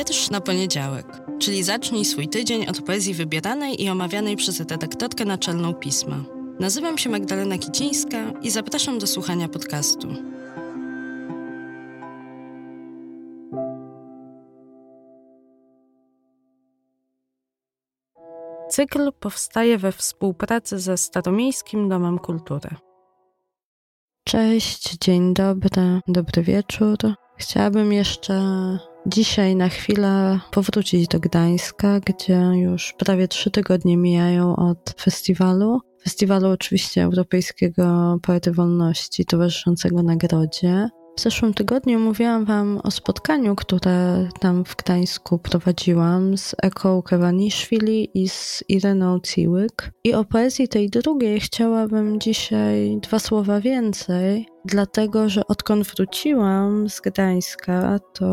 [0.00, 1.06] Wiersz na poniedziałek,
[1.38, 6.24] czyli zacznij swój tydzień od poezji wybieranej i omawianej przez redaktorkę naczelną pisma.
[6.60, 10.08] Nazywam się Magdalena Kicińska i zapraszam do słuchania podcastu.
[18.70, 22.70] Cykl powstaje we współpracy ze Staromiejskim Domem Kultury.
[24.24, 26.96] Cześć, dzień dobry, dobry wieczór.
[27.36, 28.34] Chciałabym jeszcze
[29.06, 35.80] dzisiaj na chwilę powrócić do Gdańska, gdzie już prawie trzy tygodnie mijają od festiwalu.
[36.02, 40.88] Festiwalu oczywiście Europejskiego Poety Wolności towarzyszącego nagrodzie.
[41.16, 48.10] W zeszłym tygodniu mówiłam Wam o spotkaniu, które tam w Gdańsku prowadziłam z Eko Kewaniszwili
[48.14, 49.90] i z Ireną Ciłyk.
[50.04, 57.00] I o poezji tej drugiej chciałabym dzisiaj dwa słowa więcej, dlatego że odkąd wróciłam z
[57.00, 58.26] Gdańska, to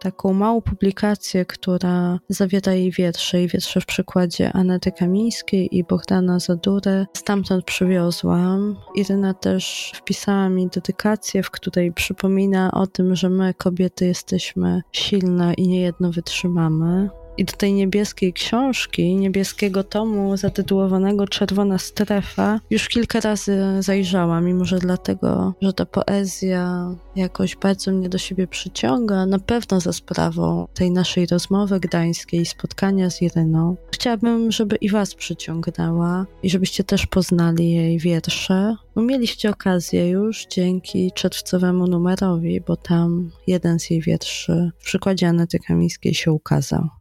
[0.00, 6.38] taką małą publikację, która zawiera jej wiersze i wiersze w przykładzie Anety Kamińskiej i Bogdana
[6.38, 7.06] Zadury.
[7.16, 8.76] Stamtąd przywiozłam.
[8.94, 15.54] Iryna też wpisała mi dedykację, w której przypomina o tym, że my kobiety jesteśmy silne
[15.54, 17.10] i niejedno wytrzymamy.
[17.40, 24.64] I do tej niebieskiej książki, niebieskiego tomu zatytułowanego Czerwona Strefa, już kilka razy zajrzałam, mimo
[24.64, 30.66] że dlatego, że ta poezja jakoś bardzo mnie do siebie przyciąga, na pewno za sprawą
[30.74, 33.76] tej naszej rozmowy gdańskiej, spotkania z Iryną.
[33.94, 38.76] Chciałabym, żeby i Was przyciągnęła i żebyście też poznali jej wiersze.
[38.94, 45.28] Bo mieliście okazję już dzięki czerwcowemu numerowi, bo tam jeden z jej wierszy w przykładzie
[45.28, 46.99] Anety Kamińskiej się ukazał.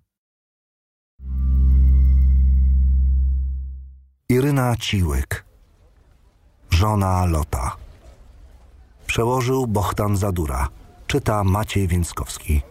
[4.32, 5.46] Iryna Ciłyk,
[6.70, 7.76] żona Lota.
[9.08, 10.68] Przełożył Bohdan Zadura.
[11.08, 12.62] Czyta Maciej Więckowski.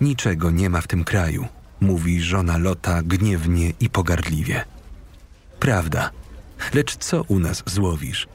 [0.00, 1.46] Niczego nie ma w tym kraju,
[1.80, 4.64] mówi żona Lota gniewnie i pogardliwie.
[5.60, 6.10] Prawda,
[6.74, 8.28] lecz co u nas złowisz?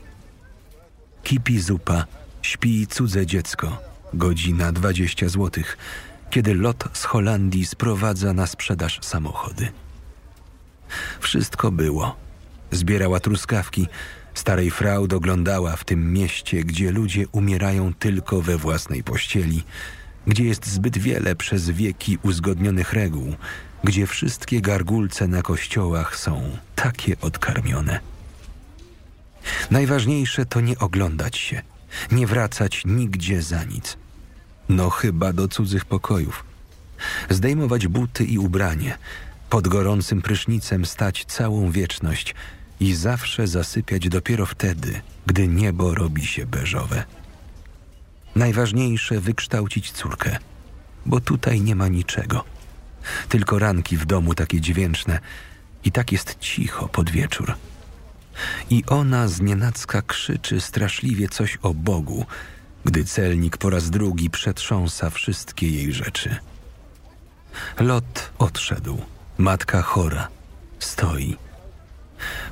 [1.23, 2.05] Kipi zupa,
[2.41, 3.77] śpi cudze dziecko,
[4.13, 5.77] godzina dwadzieścia złotych,
[6.29, 9.71] kiedy lot z Holandii sprowadza na sprzedaż samochody.
[11.31, 12.15] Wszystko było.
[12.71, 13.87] Zbierała truskawki.
[14.33, 19.63] Starej frau doglądała w tym mieście, gdzie ludzie umierają tylko we własnej pościeli,
[20.27, 23.35] gdzie jest zbyt wiele przez wieki uzgodnionych reguł,
[23.83, 27.99] gdzie wszystkie gargulce na kościołach są takie odkarmione.
[29.69, 31.61] Najważniejsze to nie oglądać się,
[32.11, 33.97] nie wracać nigdzie za nic.
[34.69, 36.45] No chyba do cudzych pokojów.
[37.29, 38.97] Zdejmować buty i ubranie,
[39.51, 42.35] pod gorącym prysznicem stać całą wieczność
[42.79, 47.03] i zawsze zasypiać dopiero wtedy, gdy niebo robi się beżowe.
[48.35, 50.38] Najważniejsze wykształcić córkę,
[51.06, 52.44] bo tutaj nie ma niczego.
[53.29, 55.19] Tylko ranki w domu takie dźwięczne
[55.84, 57.53] i tak jest cicho pod wieczór.
[58.69, 62.25] I ona znienacka krzyczy straszliwie coś o Bogu,
[62.85, 66.35] gdy celnik po raz drugi przetrząsa wszystkie jej rzeczy.
[67.79, 69.01] Lot odszedł.
[69.41, 70.28] Matka chora.
[70.79, 71.38] Stoi.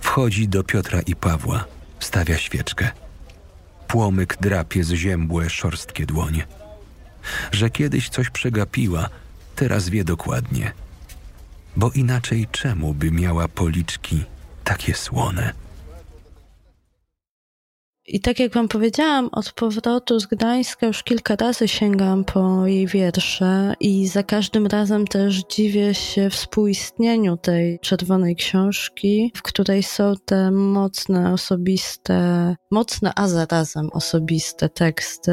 [0.01, 1.65] Wchodzi do Piotra i Pawła.
[1.99, 2.91] Stawia świeczkę.
[3.87, 6.47] Płomyk drapie z ziębłe szorstkie dłonie.
[7.51, 9.09] Że kiedyś coś przegapiła,
[9.55, 10.71] teraz wie dokładnie.
[11.75, 14.25] Bo inaczej czemu by miała policzki
[14.63, 15.53] takie słone?
[18.11, 22.87] I tak jak Wam powiedziałam, od powrotu z Gdańska już kilka razy sięgam po jej
[22.87, 30.13] wiersze i za każdym razem też dziwię się współistnieniu tej czerwonej książki, w której są
[30.25, 35.31] te mocne, osobiste, mocne, a zarazem osobiste teksty.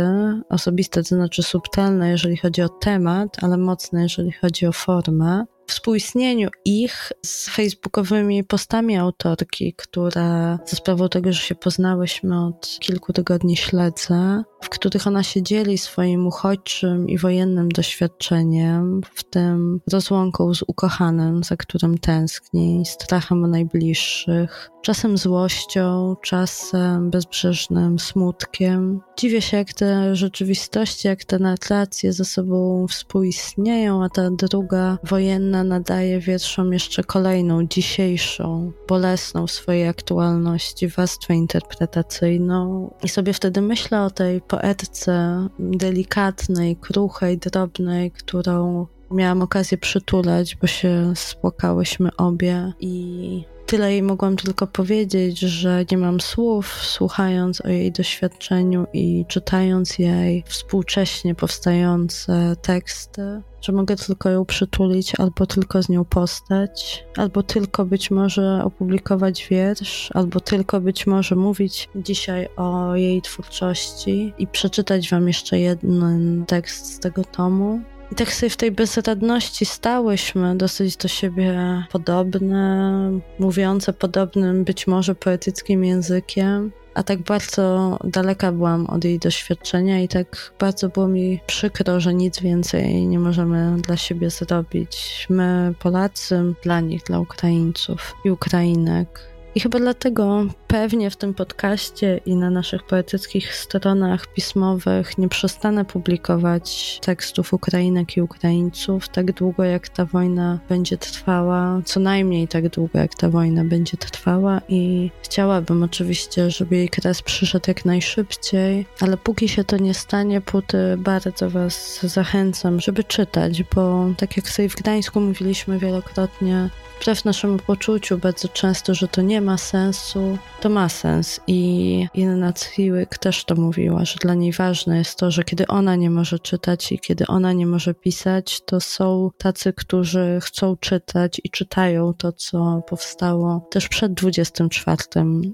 [0.51, 6.49] Osobiste to znaczy subtelne, jeżeli chodzi o temat, ale mocne, jeżeli chodzi o formę współistnieniu
[6.65, 13.57] ich z facebookowymi postami autorki, które ze sprawą tego, że się poznałyśmy od kilku tygodni
[13.57, 20.63] śledzę, w których ona się dzieli swoim uchodźczym i wojennym doświadczeniem, w tym rozłąką z
[20.67, 29.01] ukochanym, za którym tęskni, strachem o najbliższych, czasem złością, czasem bezbrzeżnym smutkiem.
[29.19, 35.56] Dziwię się, jak te rzeczywistości, jak te narracje ze sobą współistnieją, a ta druga wojenna
[35.65, 42.91] nadaje wierszom jeszcze kolejną, dzisiejszą, bolesną w swojej aktualności warstwę interpretacyjną.
[43.03, 50.67] I sobie wtedy myślę o tej poetce delikatnej, kruchej, drobnej, którą miałam okazję przytulać, bo
[50.67, 57.69] się spłakałyśmy obie i tyle jej mogłam tylko powiedzieć, że nie mam słów, słuchając o
[57.69, 65.83] jej doświadczeniu i czytając jej współcześnie powstające teksty, że mogę tylko ją przytulić, albo tylko
[65.83, 72.49] z nią postać, albo tylko być może opublikować wiersz, albo tylko być może mówić dzisiaj
[72.57, 77.81] o jej twórczości i przeczytać Wam jeszcze jeden tekst z tego tomu.
[78.13, 81.59] I tak sobie w tej bezradności stałyśmy, dosyć do siebie
[81.93, 86.73] podobne, mówiące podobnym, być może poetyckim językiem.
[86.95, 92.15] A tak bardzo daleka byłam od jej doświadczenia, i tak bardzo było mi przykro, że
[92.15, 95.27] nic więcej nie możemy dla siebie zrobić.
[95.31, 99.36] My, Polacy, dla nich, dla Ukraińców i Ukrainek.
[99.57, 105.85] I chyba dlatego pewnie w tym podcaście i na naszych poetyckich stronach pismowych nie przestanę
[105.85, 112.69] publikować tekstów Ukrainek i Ukraińców tak długo, jak ta wojna będzie trwała, co najmniej tak
[112.69, 114.61] długo, jak ta wojna będzie trwała.
[114.69, 120.41] I chciałabym oczywiście, żeby jej kres przyszedł jak najszybciej, ale póki się to nie stanie,
[120.41, 126.71] póty bardzo Was zachęcam, żeby czytać, bo tak jak sobie w Gdańsku mówiliśmy wielokrotnie,
[127.01, 131.41] wbrew naszemu poczuciu bardzo często, że to nie ma sensu, to ma sens.
[131.47, 135.97] I Inna Ciłyk też to mówiła, że dla niej ważne jest to, że kiedy ona
[135.97, 141.41] nie może czytać i kiedy ona nie może pisać, to są tacy, którzy chcą czytać
[141.45, 144.97] i czytają to, co powstało też przed 24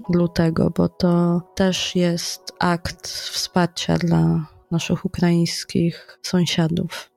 [0.09, 7.12] lutego, bo to też jest akt wsparcia dla naszych ukraińskich sąsiadów.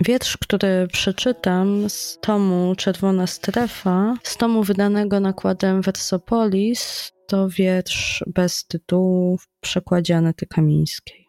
[0.00, 8.66] Wiersz, który przeczytam z tomu Czerwona Strefa, z tomu wydanego nakładem Versopolis, to wiersz bez
[8.66, 11.26] tytułu w przekładzie Anety Kamińskiej.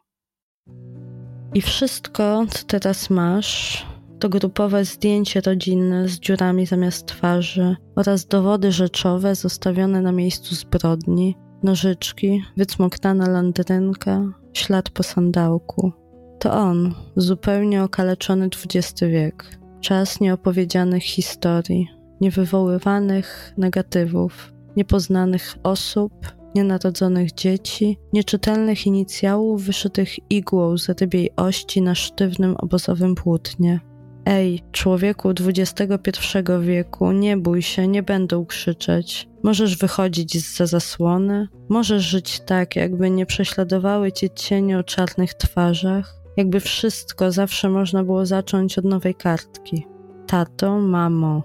[1.54, 3.86] I wszystko, co teraz masz,
[4.20, 11.36] to grupowe zdjęcie rodzinne z dziurami zamiast twarzy oraz dowody rzeczowe zostawione na miejscu zbrodni,
[11.64, 14.24] nożyczki, wycmoktana landrynka,
[14.54, 15.92] ślad po sandałku–
[16.40, 21.88] to on, zupełnie okaleczony XX wiek, czas nieopowiedzianych historii,
[22.22, 26.12] niewywoływanych negatywów, niepoznanych osób,
[26.56, 33.80] nienarodzonych dzieci, nieczytelnych inicjałów wyszytych igłą z rybiej ości na sztywnym obozowym płótnie.
[34.26, 36.20] Ej, człowieku XXI
[36.62, 39.30] wieku, nie bój się, nie będą krzyczeć.
[39.44, 45.34] Możesz wychodzić z za zasłony, możesz żyć tak, jakby nie prześladowały cię cienie o czarnych
[45.34, 49.88] twarzach, jakby wszystko zawsze można było zacząć od nowej kartki.
[50.28, 51.44] Tato, mamo,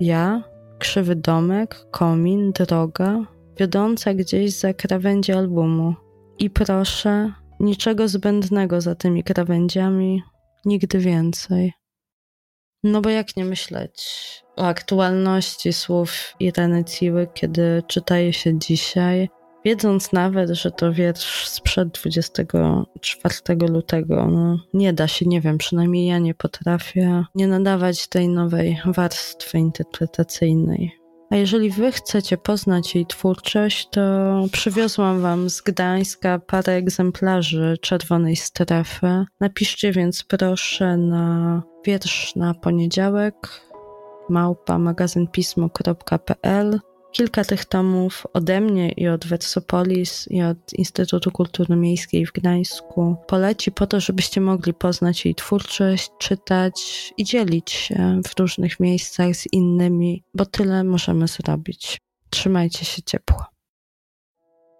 [0.00, 0.42] ja,
[0.78, 3.18] krzywy domek, komin, droga,
[3.58, 5.94] wiodąca gdzieś za krawędzi albumu.
[6.38, 10.22] I proszę, niczego zbędnego za tymi krawędziami,
[10.64, 11.72] nigdy więcej.
[12.84, 14.02] No bo jak nie myśleć
[14.56, 19.28] o aktualności słów Ireny Ciły, kiedy czytaje się dzisiaj,
[19.66, 26.06] wiedząc nawet, że to wiersz sprzed 24 lutego, no, nie da się, nie wiem, przynajmniej
[26.06, 30.92] ja nie potrafię nie nadawać tej nowej warstwy interpretacyjnej.
[31.30, 34.00] A jeżeli wy chcecie poznać jej twórczość, to
[34.52, 39.24] przywiozłam wam z Gdańska parę egzemplarzy Czerwonej Strefy.
[39.40, 43.34] Napiszcie więc proszę na wiersz na poniedziałek
[44.28, 46.80] małpa magazynpismo.pl
[47.16, 53.16] Kilka tych tomów ode mnie i od Versopolis i od Instytutu Kultury Miejskiej w Gdańsku
[53.26, 56.74] poleci po to, żebyście mogli poznać jej twórczość, czytać
[57.16, 61.98] i dzielić się w różnych miejscach z innymi, bo tyle możemy zrobić.
[62.30, 63.44] Trzymajcie się ciepło.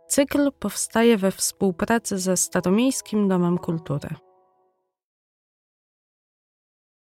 [0.08, 4.25] Cykl powstaje we współpracy ze Staromiejskim Domem Kultury.